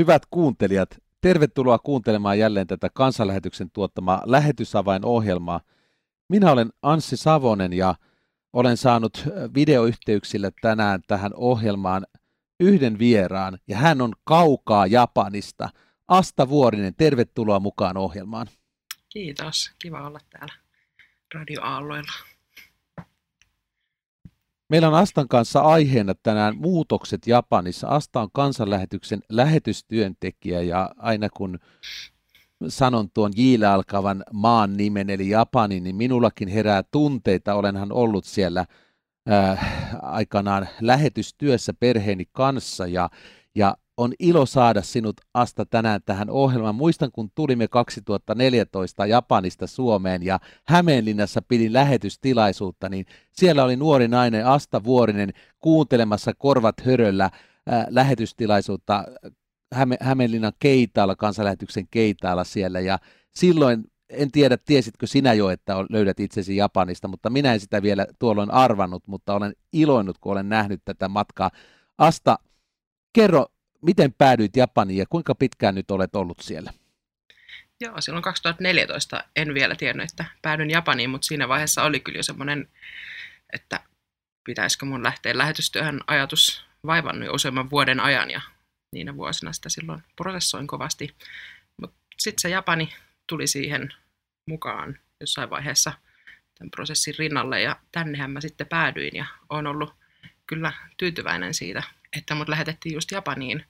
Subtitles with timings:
[0.00, 5.60] Hyvät kuuntelijat, tervetuloa kuuntelemaan jälleen tätä kansanlähetyksen tuottamaa lähetysavain-ohjelmaa.
[6.28, 7.94] Minä olen Anssi Savonen ja
[8.52, 9.24] olen saanut
[9.54, 12.06] videoyhteyksillä tänään tähän ohjelmaan
[12.60, 15.68] yhden vieraan ja hän on kaukaa Japanista.
[16.08, 18.46] Asta Vuorinen, tervetuloa mukaan ohjelmaan.
[19.08, 20.54] Kiitos, kiva olla täällä
[21.34, 22.12] radioaalloilla.
[24.70, 27.88] Meillä on Astan kanssa aiheena tänään muutokset Japanissa.
[27.88, 31.58] Asta on kansanlähetyksen lähetystyöntekijä ja aina kun
[32.68, 37.54] sanon tuon Jille alkavan maan nimen eli Japani, niin minullakin herää tunteita.
[37.54, 38.66] Olenhan ollut siellä
[39.30, 39.66] äh,
[40.02, 43.10] aikanaan lähetystyössä perheeni kanssa ja,
[43.54, 46.74] ja on ilo saada sinut Asta tänään tähän ohjelmaan.
[46.74, 54.46] Muistan, kun tulimme 2014 Japanista Suomeen ja Hämeenlinnassa pidin lähetystilaisuutta, niin siellä oli nuori nainen
[54.46, 57.32] Asta Vuorinen kuuntelemassa korvat höröllä äh,
[57.88, 59.04] lähetystilaisuutta
[59.74, 62.98] Häme, Hämeenlinnan Keitaalla, kansanlähetyksen Keitaalla siellä ja
[63.34, 68.06] silloin en tiedä, tiesitkö sinä jo, että löydät itsesi Japanista, mutta minä en sitä vielä
[68.18, 71.50] tuolloin arvannut, mutta olen iloinut, kun olen nähnyt tätä matkaa.
[71.98, 72.38] Asta,
[73.12, 73.46] kerro,
[73.82, 76.72] miten päädyit Japaniin ja kuinka pitkään nyt olet ollut siellä?
[77.80, 82.22] Joo, silloin 2014 en vielä tiennyt, että päädyin Japaniin, mutta siinä vaiheessa oli kyllä jo
[82.22, 82.68] semmoinen,
[83.52, 83.80] että
[84.44, 88.40] pitäisikö mun lähteä lähetystyöhön ajatus vaivannut jo useamman vuoden ajan ja
[88.92, 91.14] niinä vuosina sitä silloin prosessoin kovasti.
[91.80, 92.94] Mutta sitten se Japani
[93.26, 93.94] tuli siihen
[94.46, 95.92] mukaan jossain vaiheessa
[96.58, 99.94] tämän prosessin rinnalle ja tännehän mä sitten päädyin ja olen ollut
[100.46, 101.82] kyllä tyytyväinen siitä,
[102.16, 103.64] että mut lähetettiin just Japaniin.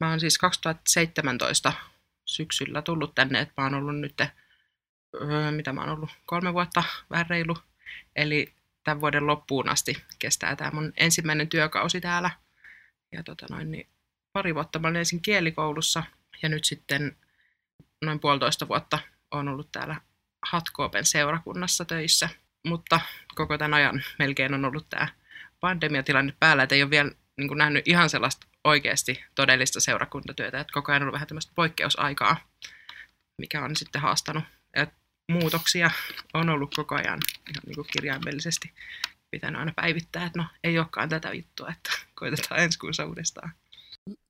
[0.00, 1.72] Mä oon siis 2017
[2.24, 4.20] syksyllä tullut tänne, että mä oon ollut nyt,
[5.14, 7.58] öö, mitä mä oon ollut, kolme vuotta vähän reilu.
[8.16, 8.54] Eli
[8.84, 12.30] tämän vuoden loppuun asti kestää tämä mun ensimmäinen työkausi täällä.
[13.12, 13.88] Ja tota noin, niin
[14.32, 16.02] pari vuotta mä olin ensin kielikoulussa
[16.42, 17.16] ja nyt sitten
[18.04, 18.98] noin puolitoista vuotta
[19.30, 19.96] on ollut täällä
[20.46, 22.28] Hatkoopen seurakunnassa töissä.
[22.66, 23.00] Mutta
[23.34, 25.08] koko tämän ajan melkein on ollut tämä
[25.60, 30.72] pandemiatilanne päällä, että ei ole vielä niin kuin nähnyt ihan sellaista oikeasti todellista seurakuntatyötä, että
[30.72, 32.36] koko ajan on ollut vähän tämmöistä poikkeusaikaa,
[33.38, 34.44] mikä on sitten haastanut.
[34.74, 34.88] Et
[35.32, 35.90] muutoksia
[36.34, 38.72] on ollut koko ajan ihan niin kuin kirjaimellisesti
[39.30, 43.50] pitänyt aina päivittää, että no ei olekaan tätä vittua, että koitetaan ensi kuussa uudestaan.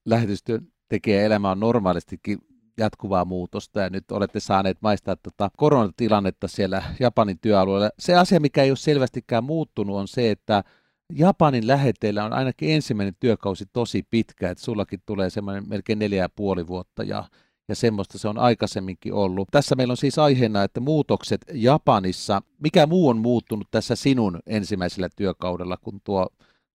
[0.05, 2.39] Lähetystyön tekee elämä on normaalistikin
[2.79, 7.91] jatkuvaa muutosta ja nyt olette saaneet maistaa tota koronatilannetta siellä Japanin työalueella.
[7.99, 10.65] Se asia, mikä ei ole selvästikään muuttunut, on se, että
[11.13, 16.29] Japanin läheteillä on ainakin ensimmäinen työkausi tosi pitkä, että sullakin tulee semmoinen melkein neljä ja
[16.29, 17.25] puoli vuotta ja,
[17.69, 19.49] ja semmoista se on aikaisemminkin ollut.
[19.51, 22.43] Tässä meillä on siis aiheena, että muutokset Japanissa.
[22.59, 26.29] Mikä muu on muuttunut tässä sinun ensimmäisellä työkaudella, kun tuo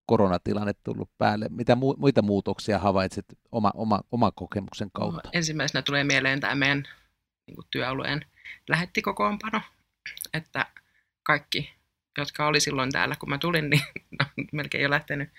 [0.05, 1.47] koronatilanne tullut päälle?
[1.49, 5.21] Mitä mu- muita muutoksia havaitset oma, oma, oma kokemuksen kautta?
[5.23, 6.83] No, ensimmäisenä tulee mieleen tämä meidän
[7.47, 8.25] niin työalueen
[8.69, 9.61] lähettikokoonpano,
[10.33, 10.65] että
[11.23, 11.74] kaikki
[12.17, 13.81] jotka oli silloin täällä, kun mä tulin, niin
[14.19, 15.29] no, melkein jo lähtenyt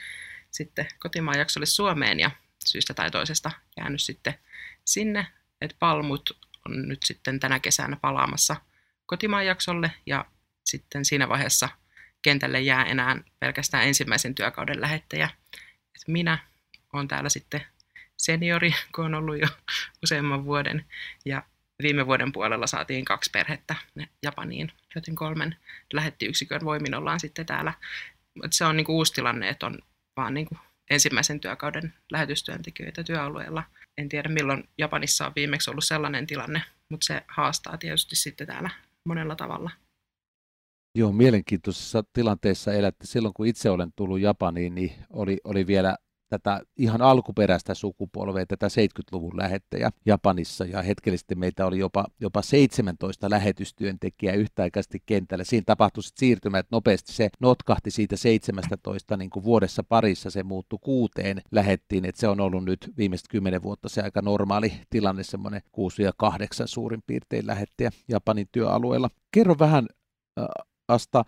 [0.51, 2.31] sitten kotimaan jaksolle Suomeen ja
[2.67, 4.35] syystä tai toisesta jäänyt sitten
[4.85, 5.27] sinne,
[5.61, 6.31] että Palmut
[6.69, 8.57] on nyt sitten tänä kesänä palaamassa
[9.07, 10.25] kotimaan jaksolle ja
[10.65, 11.69] sitten siinä vaiheessa
[12.23, 15.29] kentälle jää enää pelkästään ensimmäisen työkauden lähettäjä.
[15.95, 16.39] Et minä
[16.93, 17.67] olen täällä sitten
[18.17, 19.47] seniori, kun on ollut jo
[20.05, 20.85] useamman vuoden
[21.25, 21.43] ja
[21.83, 23.77] viime vuoden puolella saatiin kaksi perhettä
[24.23, 25.57] Japaniin, joten kolmen
[25.93, 27.73] lähettiyksikön voimin ollaan sitten täällä.
[28.51, 29.79] Se on niin kuin uusi tilanne, että on
[30.17, 30.59] vaan niin kuin
[30.91, 33.63] ensimmäisen työkauden lähetystyöntekijöitä työalueella.
[33.99, 38.71] En tiedä milloin Japanissa on viimeksi ollut sellainen tilanne, mutta se haastaa tietysti sitten täällä
[39.05, 39.71] monella tavalla.
[40.99, 43.07] Joo, mielenkiintoisessa tilanteessa elätte.
[43.07, 45.97] Silloin kun itse olen tullut Japaniin, niin oli, oli vielä
[46.29, 53.31] tätä ihan alkuperäistä sukupolvea, tätä 70-luvun lähettäjä Japanissa, ja hetkellisesti meitä oli jopa, jopa 17
[53.31, 55.45] lähetystyöntekijää yhtäaikaisesti kentällä.
[55.45, 60.43] Siinä tapahtui sitten siirtymä, että nopeasti se notkahti siitä 17 niin kuin vuodessa parissa, se
[60.43, 65.23] muuttui kuuteen lähettiin, että se on ollut nyt viimeiset kymmenen vuotta se aika normaali tilanne,
[65.23, 69.11] semmoinen 6 ja 8 suurin piirtein lähettäjä Japanin työalueella.
[69.33, 69.87] Kerro vähän,
[70.41, 70.47] äh,
[70.89, 71.25] Asta,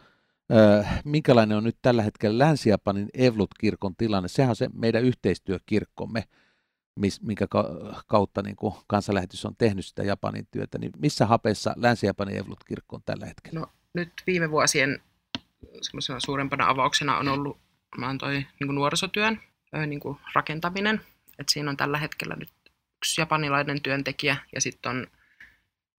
[1.04, 4.28] minkälainen on nyt tällä hetkellä Länsi-Japanin Evlut-kirkon tilanne?
[4.28, 6.24] Sehän on se meidän yhteistyökirkkomme,
[7.22, 7.46] minkä
[8.06, 10.78] kautta niin kuin kansanlähetys on tehnyt sitä Japanin työtä.
[10.78, 13.60] Niin missä hapeessa Länsi-Japanin Evlut-kirkko on tällä hetkellä?
[13.60, 15.02] No, nyt viime vuosien
[16.18, 17.58] suurempana avauksena on ollut
[18.20, 19.40] toi niin kuin nuorisotyön
[19.86, 21.00] niin kuin rakentaminen.
[21.38, 22.50] Et siinä on tällä hetkellä nyt
[22.96, 25.06] yksi japanilainen työntekijä ja sitten on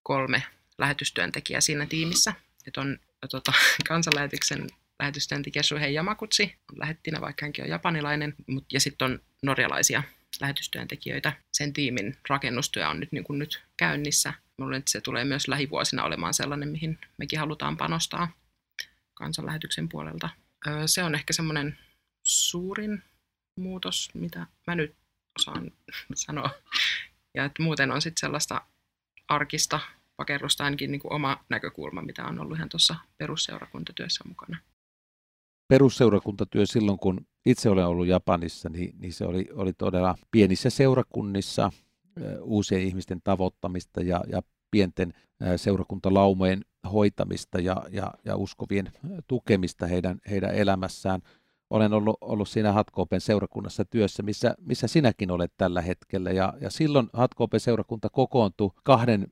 [0.04, 0.44] kolme
[0.78, 2.34] lähetystyöntekijää siinä tiimissä.
[2.68, 3.54] Et on tota,
[3.88, 4.68] kansanlähetyksen
[5.00, 10.04] lähetystyöntekijä Shuhei Yamakutsi on lähettinä, vaikka hänkin on japanilainen, mut, ja sitten on norjalaisia
[10.42, 11.34] lähetystyöntekijöitä.
[11.54, 14.34] Sen tiimin rakennustyö on nyt, niin kuin nyt käynnissä.
[14.58, 18.32] Luulen, että se tulee myös lähivuosina olemaan sellainen, mihin mekin halutaan panostaa
[19.14, 20.30] kansanlähetyksen puolelta.
[20.86, 21.78] Se on ehkä semmoinen
[22.24, 23.04] suurin
[23.56, 24.96] muutos, mitä mä nyt
[25.40, 25.72] osaan
[26.26, 26.50] sanoa.
[27.34, 28.62] Ja että muuten on sitten sellaista
[29.28, 29.80] arkista
[30.20, 34.58] pakerrusta ainakin niin kuin oma näkökulma, mitä on ollut ihan tuossa perusseurakuntatyössä mukana.
[35.68, 41.72] Perusseurakuntatyö silloin, kun itse olen ollut Japanissa, niin, niin se oli, oli todella pienissä seurakunnissa
[42.42, 45.14] uusien ihmisten tavoittamista ja, ja pienten
[45.56, 46.62] seurakuntalaumojen
[46.94, 48.92] hoitamista ja, ja, ja uskovien
[49.28, 51.22] tukemista heidän, heidän elämässään.
[51.70, 56.32] Olen ollut, ollut siinä Hatkoopen seurakunnassa työssä, missä, missä sinäkin olet tällä hetkellä.
[56.32, 59.28] Ja, ja silloin Hatkoopen seurakunta kokoontui kahden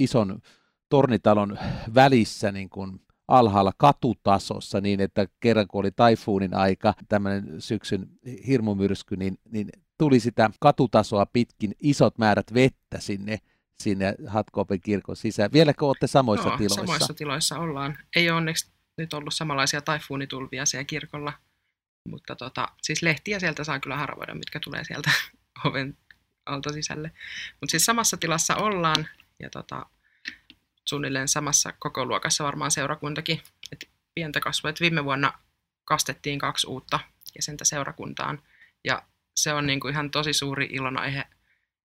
[0.00, 0.42] ison
[0.88, 1.58] tornitalon
[1.94, 8.06] välissä niin kuin alhaalla katutasossa niin, että kerran kun oli taifuunin aika, tämmöinen syksyn
[8.46, 9.68] hirmumyrsky, niin, niin
[9.98, 13.38] tuli sitä katutasoa pitkin isot määrät vettä sinne
[13.82, 15.52] sinne Hatkoopen kirkon sisään.
[15.52, 16.80] Vieläkö olette samoissa Joo, tiloissa?
[16.80, 17.98] samoissa tiloissa ollaan.
[18.16, 21.32] Ei ole onneksi nyt ollut samanlaisia taifuunitulvia siellä kirkolla,
[22.08, 25.10] mutta tota, siis lehtiä sieltä saa kyllä harvoida, mitkä tulee sieltä
[25.64, 25.96] oven
[26.46, 27.10] alta sisälle.
[27.60, 29.08] Mutta siis samassa tilassa ollaan
[29.40, 29.86] ja tota,
[30.84, 33.42] suunnilleen samassa koko luokassa varmaan seurakuntakin.
[33.72, 34.70] Et pientä kasvua.
[34.70, 35.32] Et viime vuonna
[35.84, 37.00] kastettiin kaksi uutta
[37.36, 38.42] jäsentä seurakuntaan
[38.84, 39.02] ja
[39.36, 41.24] se on niinku ihan tosi suuri ilonaihe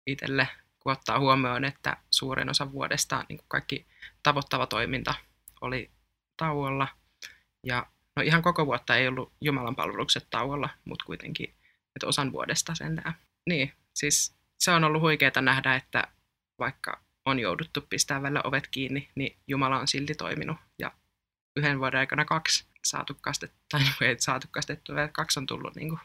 [0.06, 0.48] itselle
[0.80, 3.86] kun ottaa huomioon, että suurin osa vuodesta niin kuin kaikki
[4.22, 5.14] tavoittava toiminta
[5.60, 5.90] oli
[6.36, 6.88] tauolla.
[7.64, 7.86] Ja
[8.16, 11.54] no ihan koko vuotta ei ollut Jumalan palvelukset tauolla, mutta kuitenkin
[11.96, 13.14] että osan vuodesta sentään.
[13.48, 16.08] Niin, siis se on ollut huikeaa nähdä, että
[16.58, 20.56] vaikka on jouduttu pistämään välillä ovet kiinni, niin Jumala on silti toiminut.
[20.78, 20.92] Ja
[21.56, 26.00] yhden vuoden aikana kaksi saatu kastettu, tai ei saatu kastettu, kaksi on tullut niin kuin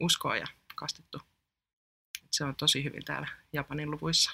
[0.00, 1.20] uskoa ja kastettu
[2.32, 4.30] se on tosi hyvin täällä Japanin luvuissa.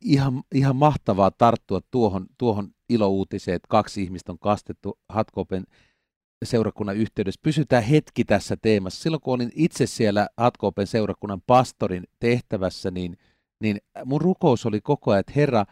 [0.00, 5.64] Ihan, ihan mahtavaa tarttua tuohon, tuohon ilouutiseen, että kaksi ihmistä on kastettu Hatkopen
[6.44, 7.40] seurakunnan yhteydessä.
[7.42, 9.02] Pysytään hetki tässä teemassa.
[9.02, 13.16] Silloin kun olin itse siellä Hatkopen seurakunnan pastorin tehtävässä, niin,
[13.60, 15.64] niin mun rukous oli koko ajan, että Herra,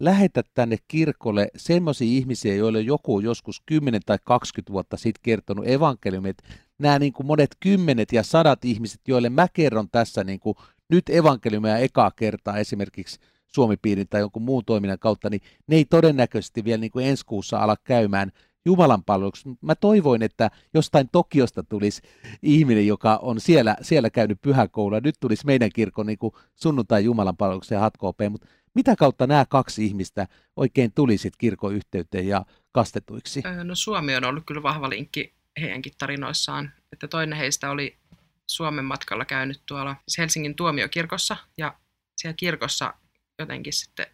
[0.00, 6.38] lähetä tänne kirkolle semmoisia ihmisiä, joille joku joskus 10 tai 20 vuotta sitten kertonut evankeliumit,
[6.78, 10.56] nämä niin kuin monet kymmenet ja sadat ihmiset, joille mä kerron tässä niin kuin
[10.88, 16.64] nyt evankeliumia ekaa kertaa esimerkiksi Suomipiirin tai jonkun muun toiminnan kautta, niin ne ei todennäköisesti
[16.64, 18.32] vielä niin kuin ensi kuussa ala käymään
[18.64, 19.48] Jumalan palveluksi.
[19.60, 22.02] Mä toivoin, että jostain Tokiosta tulisi
[22.42, 25.00] ihminen, joka on siellä, siellä käynyt pyhäkoulua.
[25.00, 29.86] Nyt tulisi meidän kirkon niin kuin sunnuntai Jumalan palvelukseen hatkoope, mutta mitä kautta nämä kaksi
[29.86, 30.26] ihmistä
[30.56, 33.42] oikein tulisit kirkon yhteyteen ja kastetuiksi?
[33.64, 36.72] No Suomi on ollut kyllä vahva linkki heidänkin tarinoissaan.
[36.92, 37.98] Että toinen heistä oli
[38.46, 41.74] Suomen matkalla käynyt tuolla Helsingin tuomiokirkossa ja
[42.16, 42.94] siellä kirkossa
[43.38, 44.06] jotenkin sitten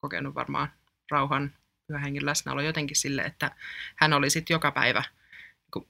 [0.00, 0.68] kokenut varmaan
[1.10, 1.52] rauhan
[1.86, 3.50] pyhähengen läsnäolo jotenkin sille, että
[3.96, 5.02] hän oli sitten joka päivä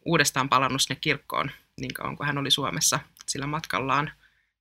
[0.04, 1.50] uudestaan palannut sinne kirkkoon
[1.80, 4.12] niin kauan kuin hän oli Suomessa sillä matkallaan.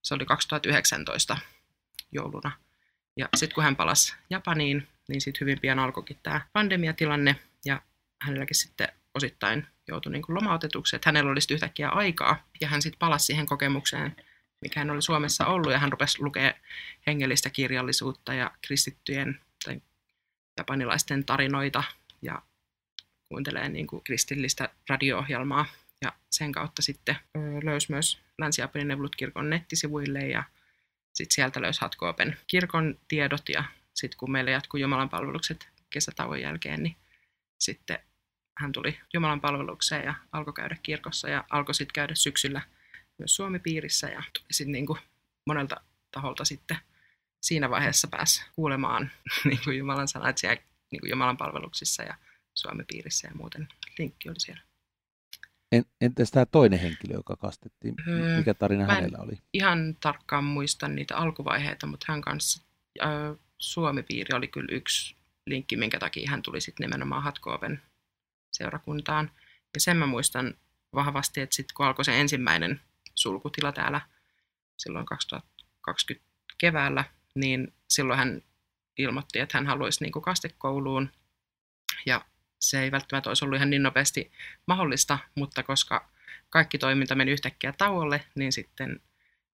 [0.02, 1.38] Se oli 2019
[2.12, 2.52] jouluna.
[3.18, 7.82] Ja sitten kun hän palasi Japaniin, niin sitten hyvin pian alkoikin tämä pandemiatilanne ja
[8.22, 12.48] hänelläkin sitten osittain joutui niin kuin lomautetuksi, että hänellä olisi yhtäkkiä aikaa.
[12.62, 14.16] Ja hän sitten palasi siihen kokemukseen,
[14.62, 16.54] mikä hän oli Suomessa ollut, ja hän rupesi lukea
[17.08, 19.40] hengellistä kirjallisuutta ja kristittyjen
[20.58, 21.84] japanilaisten tarinoita
[22.22, 22.42] ja
[23.30, 25.66] kuuntelee niin kuin kristillistä radio-ohjelmaa.
[26.02, 27.16] Ja sen kautta sitten
[27.64, 30.44] löysi myös Länsi-Japanin Neuvlut-kirkon nettisivuille ja
[31.14, 36.84] sitten sieltä löysi Hatkoopen kirkon tiedot ja sitten kun meillä jatkuu Jumalan palvelukset kesätauon jälkeen,
[36.84, 36.96] niin
[37.60, 38.00] sitten
[38.60, 42.62] hän tuli Jumalan palvelukseen ja alkoi käydä kirkossa ja alkoi sitten käydä syksyllä
[43.18, 45.00] myös Suomi-piirissä ja tuli sitten niin kuin
[45.48, 45.82] monelta
[46.12, 46.78] taholta sitten
[47.44, 49.12] siinä vaiheessa pääsi kuulemaan
[49.46, 52.16] niin kuin Jumalan sanat siellä niin kuin Jumalan palveluksissa ja
[52.54, 53.68] Suomi-piirissä ja muuten
[54.00, 54.62] linkki oli siellä.
[55.72, 57.96] En, entäs tämä toinen henkilö, joka kastettiin?
[58.08, 59.38] Öö, Mikä tarina hänellä oli?
[59.54, 62.64] ihan tarkkaan muista niitä alkuvaiheita, mutta hän kanssa
[63.02, 63.10] äh,
[63.58, 65.16] Suomi-piiri oli kyllä yksi
[65.48, 67.82] linkki, minkä takia hän tuli sitten nimenomaan Hatkooven
[68.52, 69.32] seurakuntaan.
[69.74, 70.54] Ja sen mä muistan
[70.96, 72.82] vahvasti, että sitten kun alkoi se ensimmäinen
[73.16, 74.02] sulkutila täällä
[74.78, 77.04] silloin 2020 keväällä,
[77.36, 78.42] niin silloin hän
[78.98, 81.12] ilmoitti, että hän haluaisi niin kuin kastekouluun.
[82.06, 82.26] Ja
[82.60, 84.32] se ei välttämättä olisi ollut ihan niin nopeasti
[84.68, 86.10] mahdollista, mutta koska
[86.50, 89.02] kaikki toiminta meni yhtäkkiä tauolle, niin sitten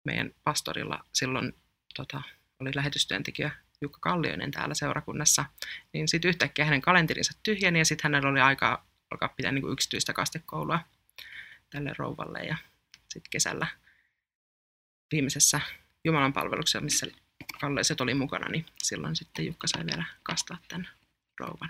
[0.04, 1.54] meidän pastorilla silloin
[1.96, 2.22] tota,
[2.60, 5.46] oli lähetystyöntekijä Jukka Kallioinen täällä seurakunnassa,
[5.94, 9.74] niin sitten yhtäkkiä hänen kalenterinsa tyhjeni ja sitten hänellä oli aikaa alkaa pitää niin kuin
[9.74, 10.80] yksityistä kastekoulua
[11.70, 12.58] tälle rouvalle ja
[13.10, 13.68] sitten kesällä
[15.12, 15.60] viimeisessä
[16.04, 17.08] Jumalan palveluksessa, missä
[17.62, 20.88] Kalleiset oli mukana, niin silloin sitten Jukka sai vielä kastaa tämän
[21.40, 21.70] rouvan.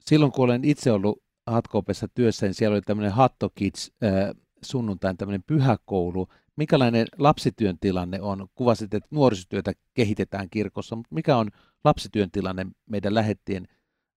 [0.00, 4.30] Silloin kun olen itse ollut Hatkoopessa työssä, niin siellä oli tämmöinen Hatto Kids äh,
[4.62, 6.28] sunnuntain tämmöinen pyhäkoulu.
[6.56, 8.48] Minkälainen lapsityön tilanne on?
[8.54, 11.50] Kuvasit, että nuorisotyötä kehitetään kirkossa, mutta mikä on
[11.84, 13.68] lapsityön tilanne meidän lähettien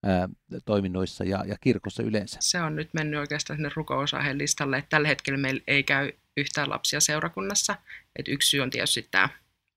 [0.04, 0.28] ää,
[0.64, 2.38] toiminnoissa ja, ja kirkossa yleensä?
[2.40, 6.70] Se on nyt mennyt oikeastaan sinne rukousaiheen listalle, että tällä hetkellä meillä ei käy yhtään
[6.70, 7.76] lapsia seurakunnassa.
[8.16, 9.28] Et yksi syy on tietysti tämä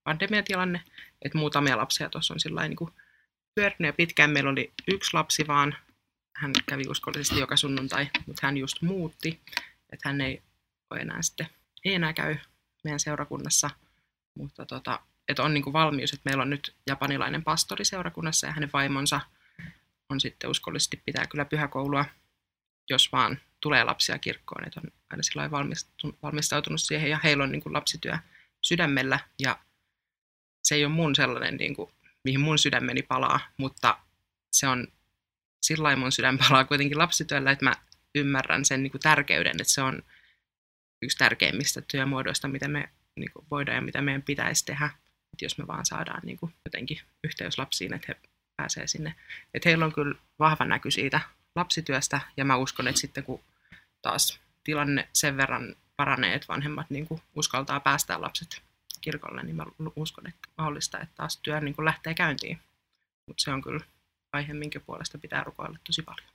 [0.03, 0.81] pandemiatilanne,
[1.21, 2.89] että muutamia lapsia tuossa on sillä niin
[3.55, 4.29] pyörinyt ja pitkään.
[4.29, 5.75] Meillä oli yksi lapsi vaan,
[6.35, 9.41] hän kävi uskollisesti joka sunnuntai, mutta hän just muutti,
[9.89, 10.41] että hän ei
[10.89, 11.47] ole enää sitten,
[11.85, 12.35] ei enää käy
[12.83, 13.69] meidän seurakunnassa,
[14.37, 18.53] mutta tota, että on niin kuin valmius, että meillä on nyt japanilainen pastori seurakunnassa ja
[18.53, 19.21] hänen vaimonsa
[20.09, 22.05] on sitten uskollisesti pitää kyllä pyhäkoulua,
[22.89, 25.51] jos vaan tulee lapsia kirkkoon, että on aina
[26.21, 28.17] valmistautunut siihen ja heillä on niin kuin lapsityö
[28.61, 29.59] sydämellä ja
[30.63, 31.91] se ei ole mun sellainen, niin kuin,
[32.23, 33.97] mihin mun sydämeni palaa, mutta
[34.51, 34.87] se on
[35.65, 37.73] sillä mun sydän palaa kuitenkin lapsityöllä, että mä
[38.15, 40.03] ymmärrän sen niin kuin tärkeyden, että se on
[41.01, 44.85] yksi tärkeimmistä työmuodoista, mitä me niin kuin voidaan ja mitä meidän pitäisi tehdä,
[45.33, 49.15] että jos me vaan saadaan niin kuin jotenkin yhteys lapsiin, että he pääsee sinne.
[49.53, 51.19] Että heillä on kyllä vahva näky siitä
[51.55, 53.43] lapsityöstä, ja mä uskon, että sitten kun
[54.01, 58.61] taas tilanne sen verran paranee, että vanhemmat niin kuin uskaltaa päästää lapset
[59.03, 62.57] kirkolle, niin mä uskon, että mahdollista, että taas työ niin kuin lähtee käyntiin.
[63.27, 63.85] Mutta se on kyllä
[64.33, 66.29] aihe, minkä puolesta pitää rukoilla tosi paljon.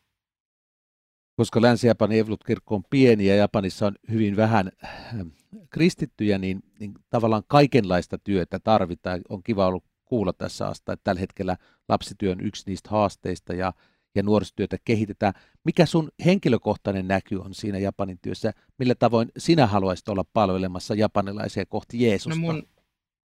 [1.36, 5.28] Koska Länsi-Japanin Evolut-kirkko on pieni ja Japanissa on hyvin vähän ähm,
[5.70, 9.20] kristittyjä, niin, niin tavallaan kaikenlaista työtä tarvitaan.
[9.28, 11.56] On kiva ollut kuulla tässä asta, että tällä hetkellä
[11.88, 13.72] lapsityö on yksi niistä haasteista ja,
[14.18, 15.34] ja nuorisotyötä kehitetään.
[15.64, 18.52] Mikä sun henkilökohtainen näky on siinä Japanin työssä?
[18.78, 22.34] Millä tavoin sinä haluaisit olla palvelemassa japanilaisia kohti Jeesusta?
[22.34, 22.68] No mun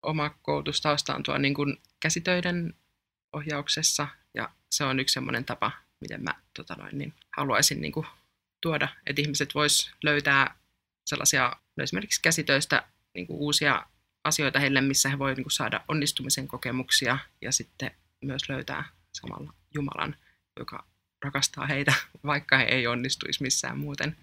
[0.03, 2.73] oma koulutustausta on tuo niin kuin käsitöiden
[3.33, 8.05] ohjauksessa ja se on yksi semmoinen tapa, miten mä tota noin, niin haluaisin niin kuin
[8.61, 10.55] tuoda, että ihmiset vois löytää
[11.05, 13.85] sellaisia no esimerkiksi käsitöistä niin kuin uusia
[14.23, 17.91] asioita heille, missä he voivat niin saada onnistumisen kokemuksia ja sitten
[18.21, 20.15] myös löytää samalla Jumalan,
[20.59, 20.85] joka
[21.25, 21.93] rakastaa heitä,
[22.25, 24.15] vaikka he ei onnistuisi missään muuten.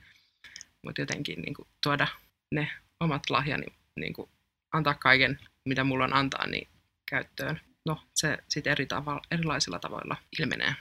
[0.84, 2.06] Mutta jotenkin niin kuin, tuoda
[2.54, 3.66] ne omat lahjani,
[4.00, 4.30] niin kuin,
[4.72, 5.38] antaa kaiken,
[5.68, 6.68] mitä mulla on antaa, niin
[7.10, 7.60] käyttöön.
[7.86, 10.74] No, se sitten eri tavalla, erilaisilla tavoilla ilmenee.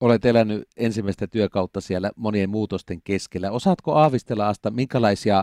[0.00, 3.50] Olet elänyt ensimmäistä työkautta siellä monien muutosten keskellä.
[3.50, 5.42] Osaatko aavistella Asta, minkälaisia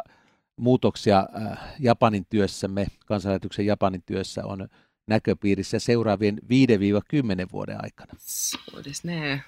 [0.58, 4.68] muutoksia äh, Japanin työssämme, kansanlähetyksen Japanin työssä on
[5.08, 6.48] näköpiirissä seuraavien 5-10
[7.52, 8.14] vuoden aikana?
[9.04, 9.44] Ne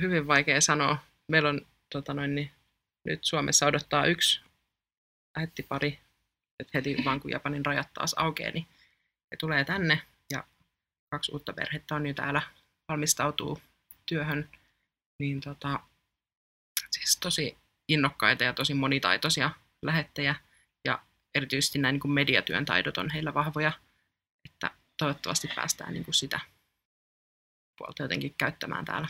[0.00, 0.98] hyvin vaikea sanoa.
[1.28, 2.50] Meillä on tota noin, niin,
[3.04, 4.40] nyt Suomessa odottaa yksi
[5.36, 5.98] lähettipari,
[6.60, 8.66] että heti vaan kun Japanin rajat taas aukeaa, niin
[9.30, 10.44] he tulee tänne ja
[11.10, 12.42] kaksi uutta perhettä on jo täällä
[12.88, 13.60] valmistautuu
[14.06, 14.48] työhön,
[15.18, 15.80] niin tota,
[16.90, 19.50] siis tosi innokkaita ja tosi monitaitoisia
[19.82, 20.34] lähettejä
[20.84, 21.02] ja
[21.34, 23.72] erityisesti näin niin kuin mediatyön taidot on heillä vahvoja,
[24.96, 26.40] toivottavasti päästään niin kuin sitä
[27.78, 29.08] puolta jotenkin käyttämään täällä.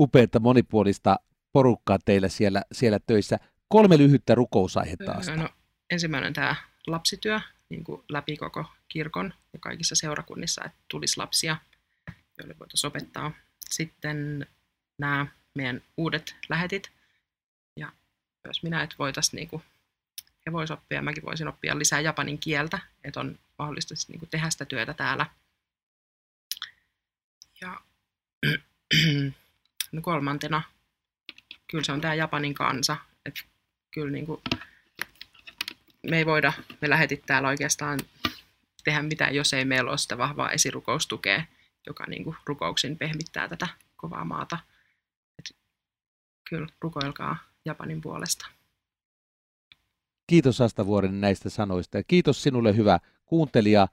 [0.00, 1.16] Upeita monipuolista
[1.52, 3.38] porukkaa teillä siellä, siellä töissä.
[3.68, 5.36] Kolme lyhyttä rukousaihetta asti.
[5.36, 5.48] No,
[5.90, 11.56] ensimmäinen tämä lapsityö niin kuin läpi koko kirkon ja kaikissa seurakunnissa, että tulisi lapsia,
[12.38, 13.32] joille voitaisiin opettaa.
[13.70, 14.46] Sitten
[14.98, 16.90] nämä meidän uudet lähetit,
[18.44, 19.62] myös minä, että voitaisiin niin kuin,
[20.46, 24.50] he voisivat oppia, mäkin voisin oppia lisää japanin kieltä, että on mahdollista niin kuin tehdä
[24.50, 25.26] sitä työtä täällä.
[27.60, 27.80] Ja
[29.92, 30.62] no kolmantena,
[31.70, 32.96] kyllä se on tämä Japanin kansa,
[33.26, 33.40] että
[33.90, 34.40] kyllä niin kuin,
[36.10, 38.00] me ei voida, me lähetit täällä oikeastaan
[38.84, 41.46] tehdä mitään, jos ei meillä ole sitä vahvaa esirukoustukeä,
[41.86, 44.58] joka niin kuin rukouksin pehmittää tätä kovaa maata.
[45.38, 45.56] Et
[46.50, 48.46] kyllä rukoilkaa Japanin puolesta.
[50.26, 52.98] Kiitos Asta Vuoren näistä sanoista ja kiitos sinulle hyvä
[53.28, 53.88] kuuntelija.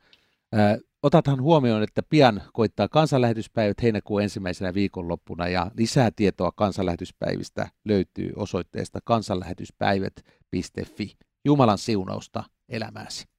[1.04, 9.00] Otathan huomioon, että pian koittaa kansanlähetyspäivät heinäkuun ensimmäisenä viikonloppuna ja lisää tietoa kansanlähetyspäivistä löytyy osoitteesta
[9.04, 11.18] kansanlähetyspäivät.fi.
[11.46, 13.35] Jumalan siunausta elämääsi.